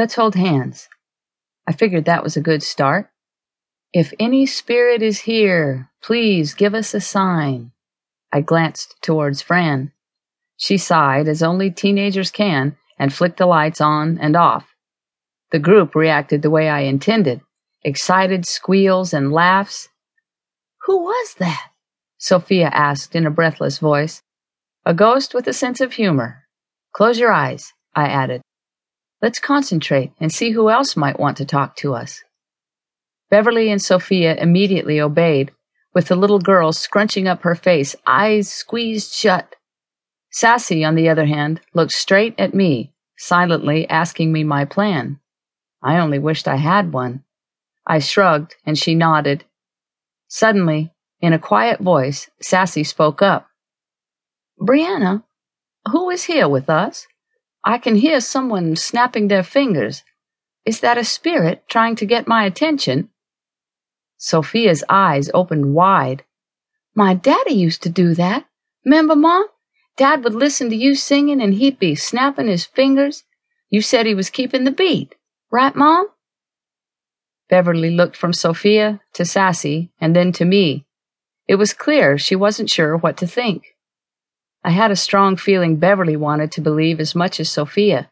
[0.00, 0.88] Let's hold hands.
[1.68, 3.10] I figured that was a good start.
[3.92, 7.72] If any spirit is here, please give us a sign.
[8.32, 9.92] I glanced towards Fran.
[10.56, 14.74] She sighed, as only teenagers can, and flicked the lights on and off.
[15.50, 17.42] The group reacted the way I intended
[17.84, 19.90] excited squeals and laughs.
[20.86, 21.72] Who was that?
[22.16, 24.22] Sophia asked in a breathless voice.
[24.86, 26.46] A ghost with a sense of humor.
[26.94, 28.40] Close your eyes, I added.
[29.22, 32.22] Let's concentrate and see who else might want to talk to us.
[33.30, 35.52] Beverly and Sophia immediately obeyed,
[35.94, 39.56] with the little girl scrunching up her face, eyes squeezed shut.
[40.30, 45.20] Sassy, on the other hand, looked straight at me, silently asking me my plan.
[45.82, 47.24] I only wished I had one.
[47.86, 49.44] I shrugged, and she nodded.
[50.28, 53.48] Suddenly, in a quiet voice, Sassy spoke up.
[54.60, 55.24] Brianna,
[55.90, 57.06] who is here with us?
[57.64, 60.02] I can hear someone snapping their fingers.
[60.64, 63.10] Is that a spirit trying to get my attention?
[64.16, 66.24] Sophia's eyes opened wide.
[66.94, 68.46] My daddy used to do that.
[68.84, 69.46] Remember, Mom?
[69.96, 73.24] Dad would listen to you singing and he'd be snapping his fingers.
[73.68, 75.14] You said he was keeping the beat.
[75.50, 76.08] Right, Mom?
[77.48, 80.86] Beverly looked from Sophia to Sassy and then to me.
[81.48, 83.74] It was clear she wasn't sure what to think.
[84.62, 88.10] I had a strong feeling Beverly wanted to believe as much as Sophia.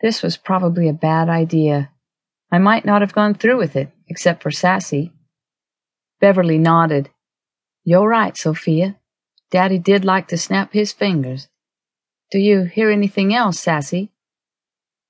[0.00, 1.90] This was probably a bad idea.
[2.50, 5.12] I might not have gone through with it, except for Sassy.
[6.20, 7.10] Beverly nodded.
[7.84, 8.96] You're right, Sophia.
[9.50, 11.48] Daddy did like to snap his fingers.
[12.30, 14.10] Do you hear anything else, Sassy?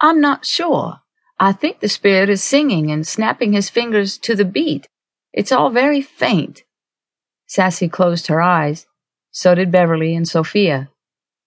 [0.00, 1.00] I'm not sure.
[1.38, 4.88] I think the spirit is singing and snapping his fingers to the beat.
[5.32, 6.62] It's all very faint.
[7.46, 8.86] Sassy closed her eyes.
[9.36, 10.90] So did Beverly and Sophia.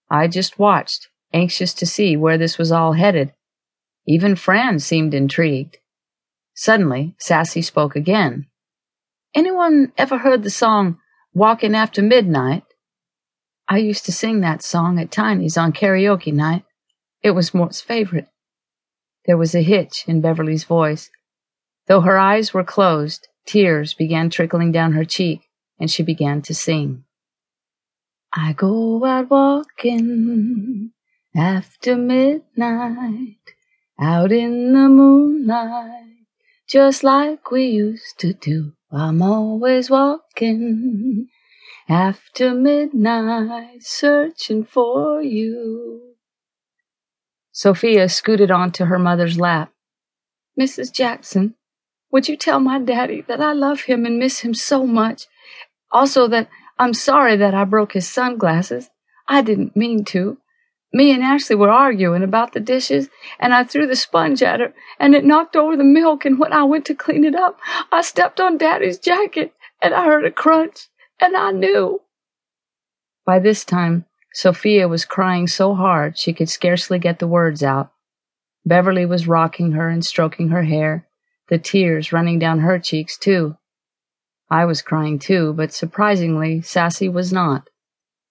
[0.09, 3.31] I just watched, anxious to see where this was all headed.
[4.05, 5.77] Even Fran seemed intrigued.
[6.53, 8.47] Suddenly, Sassy spoke again.
[9.33, 10.97] Anyone ever heard the song
[11.33, 12.63] Walking After Midnight?
[13.69, 16.65] I used to sing that song at Tiny's on karaoke night.
[17.23, 18.27] It was Mort's favorite.
[19.25, 21.09] There was a hitch in Beverly's voice.
[21.87, 25.47] Though her eyes were closed, tears began trickling down her cheek,
[25.79, 27.05] and she began to sing.
[28.39, 30.91] I go out walking
[31.35, 33.39] after midnight,
[33.99, 36.27] out in the moonlight,
[36.69, 38.73] just like we used to do.
[38.91, 41.29] I'm always walking
[41.89, 46.13] after midnight, searching for you.
[47.51, 49.73] Sophia scooted onto her mother's lap.
[50.59, 50.93] Mrs.
[50.93, 51.55] Jackson,
[52.11, 55.25] would you tell my daddy that I love him and miss him so much?
[55.91, 56.49] Also that
[56.79, 58.89] I'm sorry that I broke his sunglasses.
[59.27, 60.37] I didn't mean to.
[60.93, 64.73] Me and Ashley were arguing about the dishes, and I threw the sponge at her,
[64.99, 67.59] and it knocked over the milk, and when I went to clean it up,
[67.91, 70.87] I stepped on Daddy's jacket, and I heard a crunch,
[71.19, 72.01] and I knew.
[73.25, 77.91] By this time, Sophia was crying so hard she could scarcely get the words out.
[78.65, 81.07] Beverly was rocking her and stroking her hair,
[81.49, 83.57] the tears running down her cheeks, too.
[84.49, 87.69] I was crying too, but surprisingly, Sassy was not.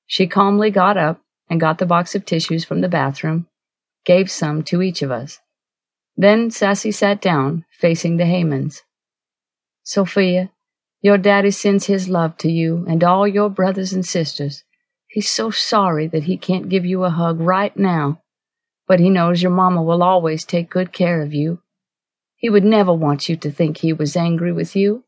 [0.07, 3.47] She calmly got up and got the box of tissues from the bathroom,
[4.05, 5.41] gave some to each of us.
[6.17, 8.81] Then Sassy sat down, facing the Heymans.
[9.83, 10.51] Sophia,
[11.03, 14.65] your daddy sends his love to you and all your brothers and sisters.
[15.09, 18.23] He's so sorry that he can't give you a hug right now,
[18.89, 21.61] but he knows your mama will always take good care of you.
[22.37, 25.05] He would never want you to think he was angry with you.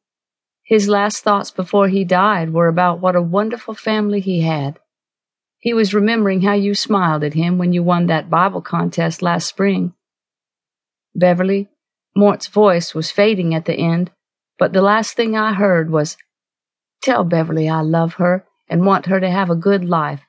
[0.69, 4.79] His last thoughts before he died were about what a wonderful family he had.
[5.59, 9.49] He was remembering how you smiled at him when you won that Bible contest last
[9.49, 9.95] spring.
[11.15, 11.69] Beverly,
[12.15, 14.11] Mort's voice was fading at the end,
[14.59, 16.19] but the last thing I heard was,
[17.01, 20.21] Tell Beverly I love her and want her to have a good life.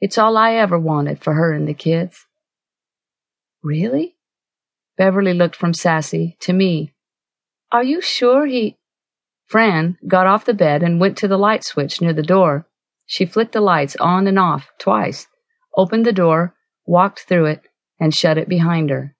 [0.00, 2.26] It's all I ever wanted for her and the kids.
[3.60, 4.14] Really?
[4.96, 6.92] Beverly looked from Sassy to me.
[7.72, 8.76] Are you sure he.
[9.50, 12.68] Fran got off the bed and went to the light switch near the door.
[13.06, 15.26] She flicked the lights on and off twice,
[15.76, 16.54] opened the door,
[16.86, 17.62] walked through it,
[17.98, 19.16] and shut it behind her.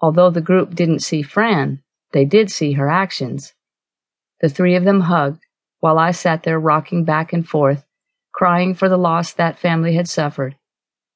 [0.00, 1.82] Although the group didn't see Fran,
[2.12, 3.52] they did see her actions.
[4.40, 5.44] The three of them hugged,
[5.80, 7.84] while I sat there rocking back and forth,
[8.32, 10.56] crying for the loss that family had suffered,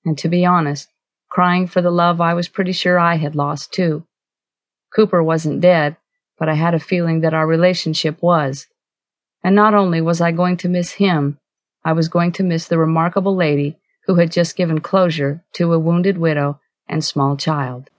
[0.05, 0.91] and to be honest,
[1.31, 4.07] crying for the love I was pretty sure I had lost too.
[4.95, 5.97] Cooper wasn't dead,
[6.39, 8.67] but I had a feeling that our relationship was.
[9.45, 11.39] And not only was I going to miss him,
[11.85, 15.79] I was going to miss the remarkable lady who had just given closure to a
[15.79, 17.91] wounded widow and small child.